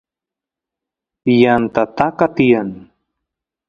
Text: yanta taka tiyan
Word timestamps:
yanta 1.41 1.83
taka 1.97 2.25
tiyan 2.35 2.69